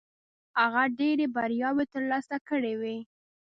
[0.59, 2.97] هغه ډېرې بریاوې ترلاسه کړې وې.